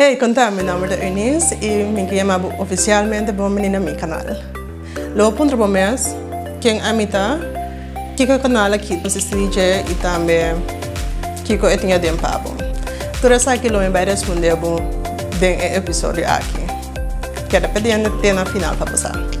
Hey, 0.00 0.14
contame, 0.14 0.62
meu 0.62 0.64
nome 0.64 0.94
é 0.94 1.08
Eunice 1.08 1.58
e 1.60 1.82
me 1.82 2.06
chamo 2.06 2.52
oficialmente 2.60 3.32
bom 3.32 3.48
menina 3.48 3.80
no 3.80 3.96
canal. 3.96 4.22
Lo 5.16 5.32
punto 5.32 5.56
bom 5.56 5.66
mês, 5.66 6.14
quem 6.60 6.80
amita, 6.82 7.40
kiko 8.16 8.38
canal 8.38 8.72
aqui 8.72 8.94
do 8.94 9.08
DJ 9.08 9.82
e 9.90 9.94
também 9.96 10.54
kiko 11.44 11.66
etinha 11.66 11.98
de 11.98 12.12
papo. 12.12 12.54
Tudo 13.20 13.34
isso 13.34 13.50
aqui 13.50 13.68
lo 13.68 13.80
vai 13.90 14.04
responder 14.04 14.54
bom 14.54 14.78
den 15.40 15.58
episódio 15.74 16.24
aqui. 16.28 16.62
Quero 17.48 17.68
pedir 17.70 17.94
até 17.94 18.32
na 18.32 18.46
final 18.46 18.76
para 18.76 18.92
passar. 18.92 19.37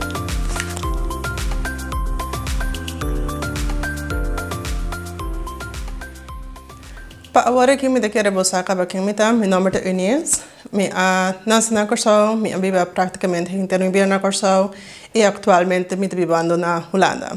Ahora 7.44 7.76
que 7.76 7.88
me 7.88 8.00
quiero 8.10 8.32
buscar 8.32 8.64
para 8.64 8.88
que 8.88 9.00
me 9.00 9.14
mi 9.32 9.46
nombre 9.46 9.80
de 9.80 9.90
Inés. 9.90 10.42
Me 10.72 10.90
ha 10.92 11.36
nacido 11.46 11.80
en 11.80 11.86
Corsó, 11.86 12.34
me 12.36 12.56
vive 12.56 12.84
prácticamente 12.86 13.52
entero 13.52 13.84
invierno 13.84 14.14
en 14.14 14.70
y 15.12 15.22
actualmente 15.22 15.96
me 15.96 16.06
estoy 16.06 16.22
en 16.22 16.84
Holanda. 16.92 17.32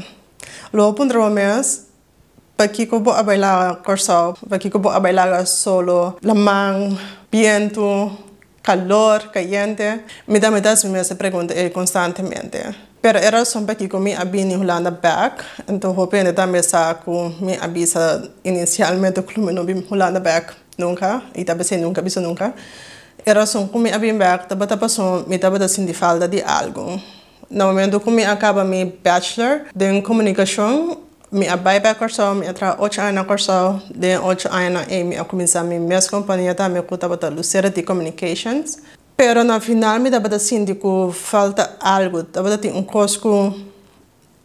Luego 0.72 0.94
pondré 0.94 1.18
mes 1.30 1.86
para 2.56 2.70
que 2.72 2.88
como 2.88 3.12
a 3.12 3.22
bailar 3.22 3.82
Corsó, 3.82 4.36
para 4.48 4.58
que 4.58 4.70
como 4.70 4.90
a 4.90 4.98
bailar 4.98 5.46
solo, 5.46 6.18
la 6.20 6.34
man, 6.34 6.98
viento, 7.30 8.18
calor, 8.60 9.30
caliente. 9.30 10.04
Me 10.26 10.40
da 10.40 10.50
me 10.50 10.60
da 10.60 10.74
me 10.90 10.98
hace 10.98 11.14
preguntas 11.14 11.56
constantemente. 11.72 12.91
Pero 13.02 13.18
era 13.18 13.44
só 13.44 13.60
para 13.62 13.74
que 13.74 13.88
comi 13.88 14.14
a 14.14 14.24
bini 14.24 14.54
Holanda 14.54 14.92
back, 14.92 15.42
então 15.68 15.90
hopendo 15.98 16.32
também 16.32 16.62
sa 16.62 16.94
com 16.94 17.34
me 17.40 17.56
avisa 17.56 18.30
inicialmente 18.44 19.20
que 19.22 19.40
não 19.40 19.64
bim 19.64 19.84
Holanda 19.90 20.20
back 20.20 20.54
nunca, 20.78 21.20
e 21.34 21.44
também 21.44 21.64
sei 21.64 21.78
nunca, 21.78 22.00
bisa 22.00 22.20
nunca. 22.20 22.54
Era 23.26 23.44
só 23.44 23.66
comi 23.66 23.90
a 23.90 23.98
bim 23.98 24.16
back, 24.16 24.48
taba 24.48 24.68
taba 24.68 24.88
só 24.88 25.24
me 25.26 25.36
taba 25.36 25.58
da 25.58 25.66
sindi 25.66 25.92
falta 25.92 26.28
de 26.28 26.42
algo. 26.42 27.00
No 27.50 27.66
momento 27.66 27.98
que 27.98 28.08
me 28.08 28.24
acaba 28.24 28.64
mi 28.64 28.84
bachelor 28.84 29.62
de 29.74 30.00
comunicação, 30.02 30.98
me 31.32 31.48
abai 31.48 31.80
back 31.80 31.98
corso, 31.98 32.34
me 32.36 32.46
entra 32.46 32.76
ocho 32.78 33.00
anos 33.00 33.14
na 33.14 33.24
corso, 33.24 33.82
de 33.92 34.16
ocho 34.16 34.48
anos 34.48 34.86
e 34.88 35.02
me 35.02 35.16
a 35.16 35.24
começar 35.24 35.64
mi 35.64 35.76
minha 35.76 36.00
companhia 36.08 36.54
também 36.54 36.84
que 36.84 36.96
tava 36.96 37.16
da 37.16 37.28
Lucerity 37.28 37.82
Communications. 37.82 38.78
Pero 39.22 39.44
na 39.44 39.60
final 39.60 40.00
mi 40.00 40.10
daba 40.10 40.28
da 40.28 40.36
síndico 40.36 41.12
falta 41.12 41.78
algo, 41.78 42.24
daba 42.24 42.56
da 42.56 42.68
un 42.74 42.82
cosco 42.82 43.54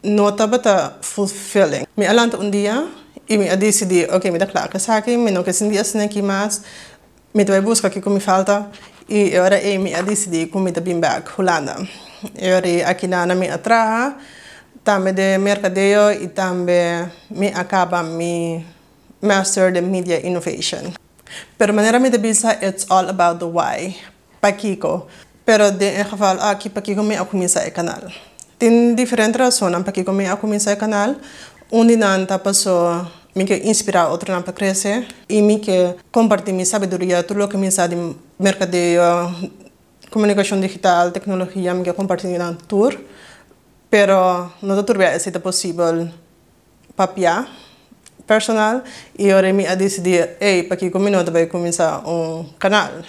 no 0.03 0.29
daba 0.29 0.59
da 0.59 0.99
fulfilling. 1.01 1.87
Me 1.95 2.05
alanta 2.05 2.37
un 2.37 2.51
día 2.51 2.85
y 3.27 3.39
me 3.39 3.57
decidí, 3.57 4.03
ok, 4.03 4.25
me 4.25 4.37
da 4.37 4.45
placa, 4.45 4.77
saque, 4.77 5.17
me 5.17 5.31
no 5.31 5.43
que 5.43 5.51
sin 5.51 5.71
días 5.71 5.95
aquí 5.95 6.21
más, 6.21 6.61
me 7.33 7.43
daba 7.43 7.59
busca 7.59 7.89
que 7.89 7.99
me 8.07 8.19
falta 8.19 8.69
y 9.07 9.33
ahora 9.35 9.57
eh, 9.57 9.79
me 9.79 9.99
decidí 10.03 10.45
que 10.45 10.59
me 10.59 10.71
da 10.71 10.79
bin 10.79 11.01
back 11.01 11.27
Holanda. 11.35 11.77
Y 12.39 12.47
ahora 12.47 12.87
aquí 12.87 13.07
nada 13.07 13.33
me 13.33 13.49
atraja, 13.49 14.19
también 14.83 15.15
de 15.15 15.39
mercadeo 15.39 16.11
y 16.11 16.27
también 16.27 17.11
me 17.31 17.47
acaba 17.47 18.03
mi 18.03 18.63
master 19.21 19.73
de 19.73 19.81
media 19.81 20.19
innovation. 20.23 20.93
Pero 21.57 21.73
manera 21.73 21.99
me 21.99 22.11
da 22.11 22.19
visa, 22.19 22.59
it's 22.61 22.85
all 22.91 23.09
about 23.09 23.39
the 23.39 23.45
why 23.47 23.97
pakiko. 24.39 25.07
Pero 25.45 25.71
de, 25.71 25.99
en 25.99 26.05
geval 26.05 26.39
aquí 26.41 26.69
pakiko 26.69 27.03
me 27.03 27.17
comienza 27.25 27.65
el 27.65 27.71
canal. 27.71 28.13
Tiene 28.57 28.95
diferentes 28.95 29.39
razones 29.39 29.83
pakiko 29.83 30.11
me 30.11 30.29
comienza 30.37 30.71
el 30.71 30.77
canal. 30.77 31.19
Un 31.69 31.87
dinanta 31.87 32.41
pasó 32.41 33.09
me 33.37 33.45
que 33.45 33.57
inspira 33.57 34.03
a 34.03 34.09
otro 34.09 34.33
para 34.43 34.53
crecer 34.53 35.07
y 35.27 35.41
me 35.41 35.61
que 35.61 35.95
compartir 36.11 36.53
mi 36.53 36.65
sabiduría, 36.65 37.25
todo 37.25 37.37
lo 37.37 37.47
que 37.47 37.57
me 37.57 37.69
sabe 37.69 37.95
de 37.95 38.15
mercadeo, 38.39 39.31
comunicación 40.09 40.59
digital, 40.59 41.13
tecnología, 41.13 41.73
me 41.73 41.83
que 41.83 41.93
compartir 41.93 42.31
en 42.31 42.41
un 42.41 42.57
tour. 42.57 42.97
Pero 43.89 44.51
no 44.61 44.75
te 44.75 44.83
turbia 44.83 45.13
es 45.13 45.29
posible 45.39 46.11
papia 46.95 47.47
personal 48.25 48.83
y 49.15 49.29
ahora 49.29 49.53
me 49.53 49.63
decidí, 49.75 50.19
hey, 50.39 50.63
para 50.63 50.77
que 50.77 50.91
conmigo 50.91 51.23
voy 51.23 51.43
a 51.43 51.49
comenzar 51.49 52.01
un 52.05 52.49
canal 52.57 53.05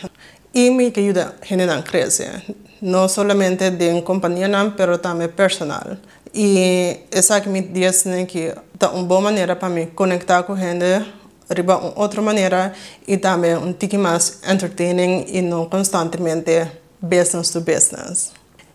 y 0.52 0.70
me 0.70 0.86
ayuda 0.86 1.34
a 1.40 1.44
generar 1.44 1.84
crecer, 1.84 2.42
no 2.80 3.08
solamente 3.08 3.70
de 3.70 3.92
un 3.92 4.02
compañero, 4.02 4.74
pero 4.76 4.98
también 4.98 5.30
personal. 5.30 6.00
Y 6.32 6.96
esa 7.10 7.40
que 7.42 7.48
me 7.48 7.62
dice 7.62 8.26
que 8.26 8.54
da 8.78 8.90
una 8.90 9.02
buena 9.02 9.24
manera 9.24 9.58
para 9.58 9.74
mí 9.74 9.86
conectar 9.94 10.44
con 10.46 10.58
gente 10.58 11.04
de 11.48 11.64
otra 11.96 12.22
manera 12.22 12.74
y 13.06 13.16
también 13.16 13.58
un 13.58 13.74
tiki 13.74 13.96
más 13.96 14.40
entertaining 14.46 15.24
y 15.28 15.40
no 15.42 15.68
constantemente 15.68 16.70
business 17.00 17.50
to 17.50 17.60
business. 17.60 18.32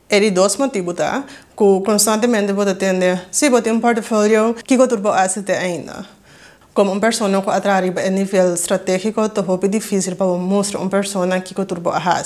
Eri 0.09 0.29
dos 0.29 0.59
motivos 0.59 0.95
que 0.95 1.81
constantemente 1.85 2.53
vou 2.53 2.67
atender 2.67 3.25
se 3.31 3.49
vou 3.49 3.61
ter 3.61 3.71
um 3.71 3.79
portfólio 3.79 4.55
que 4.65 4.75
eu 4.75 4.87
turbo 4.87 5.09
a 5.09 5.27
ainda. 5.59 6.05
Como 6.73 6.91
uma 6.91 6.99
pessoa 6.99 7.29
que 7.41 7.49
atrás 7.51 7.85
a 7.97 8.09
nível 8.09 8.53
estratégico, 8.53 9.21
é 9.21 9.67
difícil 9.67 10.15
para 10.15 10.25
mostrar 10.25 10.79
uma 10.79 10.89
pessoa 10.89 11.39
que 11.39 11.57
eu 11.57 11.65
turbo 11.65 11.91
a. 11.91 12.23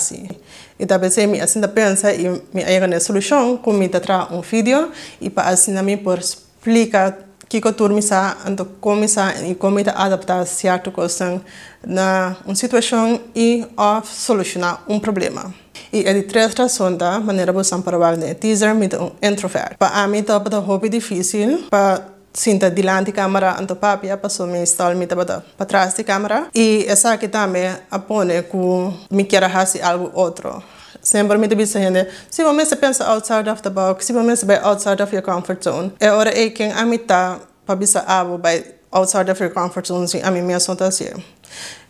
E 0.78 0.86
talvez 0.86 1.18
eu 1.18 1.28
me 1.28 1.38
assim 1.38 1.60
pensa 1.68 2.14
e 2.14 2.28
me 2.54 3.00
solução, 3.00 3.58
como 3.58 3.78
me 3.78 3.88
tra 3.88 4.28
um 4.30 4.40
vídeo 4.40 4.90
e 5.20 5.28
para 5.28 5.50
assim 5.50 5.72
me 5.82 5.98
por 5.98 6.18
explicar 6.18 7.18
que 7.46 7.60
eu 7.66 7.72
turbo 7.74 8.00
sa, 8.00 8.38
então 8.46 8.66
como 8.80 9.06
sa 9.06 9.34
e 9.42 9.54
como 9.54 9.76
me 9.76 9.84
adaptar 9.86 10.46
certo 10.46 10.90
coisa 10.92 11.42
na 11.86 12.36
uma 12.46 12.54
situação 12.54 13.20
e 13.34 13.66
a 13.76 14.02
solucionar 14.02 14.82
um 14.88 14.98
problema. 14.98 15.52
E 15.92 16.06
é 16.06 16.12
de 16.12 16.22
três 16.22 16.54
razões 16.54 16.96
da 16.96 17.18
maneira 17.20 17.52
você 17.52 17.76
para 17.78 17.98
o 17.98 18.34
teaser 18.34 18.74
me 18.74 18.88
um 18.98 19.10
introvert. 19.22 19.76
Para 19.78 20.06
mim, 20.06 20.22
tá 20.22 20.38
para 20.40 20.58
hobby 20.58 20.88
difícil 20.88 21.64
para 21.70 22.17
cinta 22.32 22.70
delante 22.70 23.10
de 23.10 23.16
cámara 23.16 23.56
anto 23.56 23.74
papia 23.74 24.20
paso 24.20 24.46
mi 24.46 24.64
stall 24.66 24.96
mi 24.96 25.06
tabata 25.06 25.42
atrás 25.58 25.96
de 25.96 26.04
cámara 26.04 26.48
y 26.52 26.84
esa 26.86 27.18
que 27.18 27.28
también 27.28 27.78
apone 27.90 28.44
que 28.44 28.90
me 29.10 29.26
quiera 29.26 29.46
hacer 29.46 29.82
algo 29.82 30.10
otro 30.14 30.62
Sempre 31.00 31.38
mitt 31.38 31.54
bisahende, 31.54 32.08
si 32.28 32.42
man 32.42 32.56
måste 32.56 32.76
pensa 32.76 33.06
outside 33.06 33.48
of 33.48 33.62
the 33.62 33.70
box, 33.70 34.04
si 34.04 34.12
man 34.12 34.26
måste 34.26 34.46
be 34.46 34.56
outside 34.56 35.00
of 35.00 35.12
your 35.12 35.22
comfort 35.22 35.62
zone. 35.62 35.92
E 36.00 36.08
ora 36.08 36.30
e 36.34 36.50
ken 36.50 36.72
amita 36.72 37.40
pa 37.64 37.74
bisa 37.76 38.04
abo 38.06 38.36
by 38.36 38.62
outside 38.92 39.30
of 39.30 39.40
your 39.40 39.50
comfort 39.50 39.86
zone 39.86 40.06
si 40.08 40.20
ami 40.20 40.42
mia 40.42 40.58
sontasie. 40.58 41.14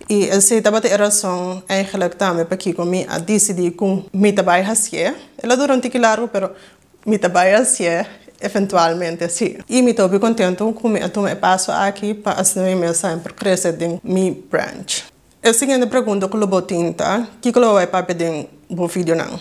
E 0.08 0.28
el 0.28 0.42
se 0.42 0.60
tabate 0.60 0.88
era 0.88 1.10
son 1.10 1.62
eigenlijk 1.68 2.16
tame 2.18 2.44
pa 2.44 2.56
kiko 2.56 2.84
mi 2.84 3.06
a 3.08 3.18
decidi 3.18 3.74
kum 3.74 4.04
mi 4.12 4.32
tabai 4.32 4.62
hasie. 4.62 5.14
Ela 5.42 5.56
durante 5.56 5.90
que 5.90 5.98
largo, 5.98 6.28
pero 6.28 6.54
mi 7.06 7.18
tabai 7.18 7.54
hasie. 7.54 8.06
Eventualmente 8.40 9.28
sim. 9.28 9.58
E 9.68 9.82
me 9.82 9.90
estou 9.90 10.08
contente 10.20 10.58
com 10.58 10.88
o 10.88 10.90
meu 10.90 11.36
passo 11.36 11.72
aqui 11.72 12.14
para 12.14 12.40
assim 12.40 12.74
meu 12.74 12.94
sempre 12.94 13.32
crescer 13.32 13.80
em 13.82 14.00
meu 14.02 14.34
branch. 14.50 15.04
A 15.42 15.52
seguinte 15.52 15.86
pergunta 15.86 16.28
que 16.28 16.36
eu 16.36 16.46
vou 16.46 16.62
tentar, 16.62 17.28
que 17.40 17.50
eu 17.50 17.60
vou 17.60 17.86
para 17.86 18.02
pedir 18.02 18.48
um 18.68 18.86
vídeo 18.86 19.14
não. 19.14 19.40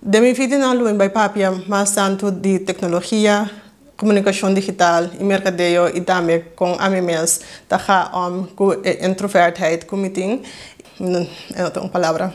De 0.00 0.20
meu 0.20 0.34
vídeo 0.34 0.58
não 0.58 0.74
eu 0.74 0.96
vou 0.96 1.68
mais 1.68 1.90
tanto 1.92 2.30
de 2.30 2.60
tecnologia, 2.60 3.50
comunicação 3.96 4.52
digital 4.52 5.10
e 5.18 5.22
mercadeio 5.22 5.88
e 5.96 6.00
também 6.00 6.44
com 6.56 6.74
a 6.78 6.88
mim 6.90 7.02
mesmo, 7.02 7.44
tá 7.68 8.10
om 8.12 8.46
com 8.56 8.72
introvertheid 9.00 9.86
com 9.86 9.96
meeting, 9.96 10.42
não 10.98 11.26
é 11.54 11.78
uma 11.78 11.88
palavra. 11.88 12.34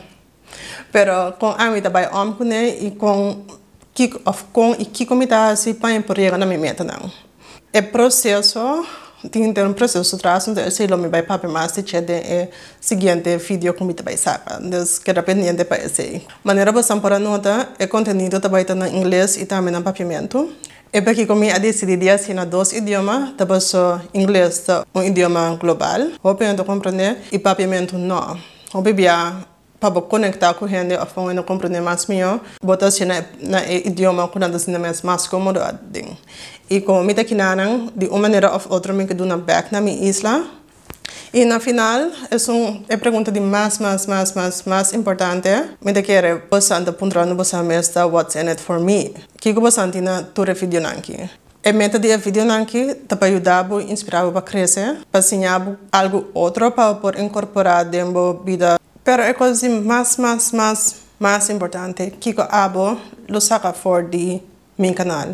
Pero 0.90 1.32
com 1.38 1.50
a 1.50 1.70
mim 1.70 1.82
também 1.82 2.06
om 2.06 2.32
com 2.32 2.44
e 2.44 2.90
com 2.92 3.44
que 3.98 4.14
of 4.24 4.44
com 4.52 4.76
e 4.78 4.84
que 4.84 5.04
comida 5.06 5.56
se 5.56 5.74
põe 5.74 6.00
por 6.02 6.16
na 6.38 6.46
minha 6.46 6.60
meta 6.60 6.84
não 6.84 7.10
é 7.72 7.82
processo 7.82 8.86
tem 9.32 9.48
um 9.48 9.72
processo 9.72 10.16
traz 10.16 10.46
então 10.46 10.70
se 10.70 10.86
lo 10.86 10.96
me 10.96 11.08
vai 11.08 11.24
para 11.24 11.48
mais 11.48 11.72
se 11.72 11.82
chede 11.84 12.12
é 12.12 12.48
seguinte 12.80 13.36
vídeo 13.38 13.74
como 13.74 13.92
te 13.92 14.04
vai 14.04 14.16
sacar 14.16 14.60
das 14.60 15.00
que 15.00 15.12
dependente 15.12 15.64
para 15.64 15.84
esse 15.84 16.22
maneira 16.44 16.70
você 16.70 16.94
para 17.00 17.18
nota 17.18 17.70
é 17.76 17.88
conteúdo 17.88 18.38
também 18.38 18.62
está 18.62 18.74
em 18.86 19.00
inglês 19.00 19.36
e 19.36 19.46
também 19.46 19.74
em 19.74 19.82
papiamento 19.82 20.48
é 20.92 21.00
porque 21.00 21.26
como 21.26 21.44
decidir 21.60 22.08
assim 22.08 22.34
na 22.34 22.44
dois 22.44 22.72
idiomas 22.72 23.32
também 23.36 23.60
só 23.60 24.00
inglês 24.14 24.64
um 24.94 25.02
idioma 25.02 25.56
global. 25.60 26.00
Hope 26.22 26.44
compreender 26.64 27.18
e 27.32 27.38
papiamento 27.38 27.98
não 27.98 28.38
hope 28.72 28.92
bia 28.92 29.57
para 29.80 30.00
conectar 30.02 30.54
com 30.54 30.66
gente 30.66 30.94
a 30.94 31.06
forma 31.06 31.34
de 31.34 31.42
compreender 31.42 31.80
mais 31.80 32.06
melhor, 32.06 32.40
botar 32.62 32.90
se 32.90 33.04
na, 33.04 33.24
na 33.40 33.64
idioma 33.66 34.28
que 34.28 34.38
nada 34.38 34.58
se 34.58 34.70
mais 34.78 35.02
mais 35.02 35.26
cômodo 35.26 35.60
assim. 35.60 36.16
E 36.70 36.80
como 36.80 37.02
me 37.02 37.12
aqui 37.12 37.34
nanang, 37.34 37.90
de 37.94 38.06
uma 38.08 38.18
maneira 38.18 38.52
ou 38.52 38.60
outra 38.70 38.92
me 38.92 39.06
que 39.06 39.14
do 39.14 39.24
na 39.24 39.36
back 39.36 39.72
na 39.72 39.80
minha 39.80 40.08
isla. 40.08 40.44
E 41.32 41.44
na 41.44 41.60
final, 41.60 42.10
é 42.30 42.50
um 42.50 42.84
é 42.88 42.96
pergunta 42.96 43.30
de 43.30 43.40
mais 43.40 43.78
mais 43.78 44.06
mais 44.06 44.32
mais 44.34 44.62
mais 44.64 44.92
importante. 44.92 45.48
Me 45.84 45.92
te 45.92 46.02
quer 46.02 46.46
você 46.50 46.74
anda 46.74 46.92
puntrando 46.92 47.34
você 47.36 47.56
mesmo 47.62 48.08
what's 48.08 48.34
in 48.34 48.48
it 48.48 48.60
for 48.60 48.80
me. 48.80 49.14
Que 49.38 49.52
que 49.52 49.60
você 49.60 49.80
anda 49.80 50.22
tu 50.34 50.42
vídeo 50.54 50.80
nanki. 50.80 51.28
E 51.62 51.72
meta 51.72 51.98
de 51.98 52.16
vídeo 52.16 52.44
nanki 52.44 52.94
para 53.08 53.26
ajudar 53.26 53.66
a 53.70 53.82
inspirar 53.82 54.30
para 54.30 54.42
crescer, 54.42 54.98
para 55.10 55.20
ensinar 55.20 55.76
algo 55.92 56.28
outro 56.32 56.70
para 56.70 56.94
por 56.94 57.18
incorporar 57.18 57.84
dentro 57.84 58.42
vida 58.44 58.77
Pero 59.08 59.22
é 59.22 59.32
coisa 59.32 59.66
mais, 59.70 60.18
mais, 60.18 60.52
mais, 60.52 60.96
mais 61.18 61.48
importante 61.48 62.12
que 62.20 62.34
eu 62.36 62.44
abo 62.50 63.00
lo 63.26 63.40
saca 63.40 63.72
for 63.72 64.02
de 64.02 64.42
meu 64.76 64.92
canal. 64.92 65.28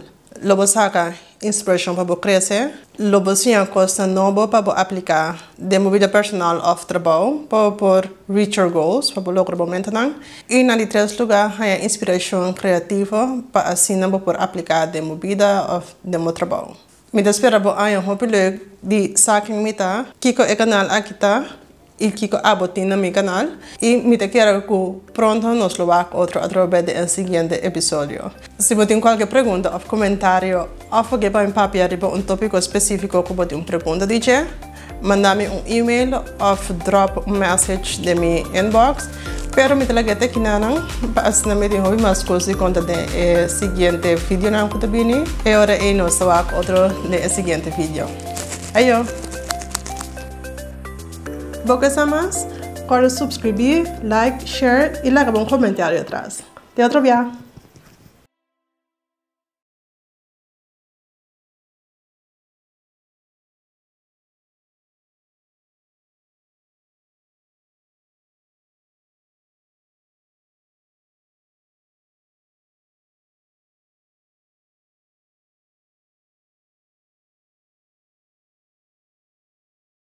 Lobo 0.44 0.64
saca 0.64 1.12
inspiração 1.42 1.96
para 1.96 2.14
crescer. 2.14 2.70
Lobo 2.96 3.34
sim 3.34 3.52
costa 3.72 4.06
novo 4.06 4.46
para 4.46 4.74
aplicar 4.74 5.50
de 5.58 5.76
vida 5.90 6.08
personal 6.08 6.58
of 6.58 6.86
trabalho 6.86 7.46
para 7.48 7.72
por 7.72 8.08
reach 8.28 8.60
your 8.60 8.70
goals 8.70 9.10
para 9.10 9.32
lograr 9.32 9.56
momento 9.56 9.90
não. 9.90 10.14
E 10.48 10.62
na 10.62 10.76
três 10.86 11.18
lugar 11.18 11.60
é 11.60 11.84
inspiração 11.84 12.52
criativa 12.52 13.42
para 13.52 13.70
assim 13.70 13.96
não 13.96 14.20
por 14.20 14.40
aplicar 14.40 14.86
de 14.86 15.00
vida 15.16 15.66
of 15.68 15.96
de 16.04 16.16
meu 16.16 16.30
trabalho. 16.30 16.76
Me 17.12 17.22
espera 17.22 17.58
bo 17.58 17.70
ayo 17.70 18.00
hopi 18.06 18.26
di 18.80 19.18
saking 19.18 19.60
mita 19.64 20.06
kiko 20.20 20.42
e 20.42 20.54
canal 20.54 20.86
aqui 20.90 21.14
il 21.99 22.12
kiko 22.12 22.38
abotin 22.43 22.93
a 22.93 22.96
mi 22.96 23.12
canal 23.12 23.58
y 23.81 23.96
mi 23.96 24.19
te 24.19 24.29
quiero 24.29 24.67
que 24.67 25.12
pronto 25.12 25.55
nos 25.55 25.79
lo 25.79 25.87
otro 26.12 26.43
a 26.43 26.49
través 26.49 26.87
del 26.87 27.08
siguiente 27.08 27.67
episodio. 27.67 28.32
Si 28.58 28.75
cualquier 28.75 29.29
pregunta 29.29 29.70
o 29.75 29.81
comentario 29.81 30.69
o 30.91 31.02
papi 31.52 31.81
arriba 31.81 32.08
un 32.08 32.23
tópico 32.23 32.58
específico 32.58 33.23
que 33.23 33.35
botin 33.35 33.64
pregunta 33.64 34.06
dice, 34.06 34.44
mandame 35.02 35.49
un 35.49 35.62
email 35.67 36.14
o 36.14 36.56
drop 36.85 37.26
message 37.26 38.02
de 38.02 38.14
mi 38.14 38.43
inbox. 38.55 39.08
Pero 39.55 39.76
eh, 43.14 43.49
siguiente 43.49 44.17
video 44.29 44.50
na 44.50 44.64
otro 44.64 44.88
de 47.08 47.29
siguiente 47.29 47.73
video. 47.79 48.08
Ayo! 48.75 49.23
Bocas 51.66 51.96
a 51.96 52.05
Más, 52.05 52.46
corre 52.87 53.08
suscribir, 53.08 53.90
like, 54.02 54.44
share 54.44 55.00
y 55.02 55.11
larga 55.11 55.38
un 55.38 55.46
comentario 55.46 55.99
atrás. 55.99 56.43
De 56.76 56.84
otro 56.84 57.00
día. 57.00 57.32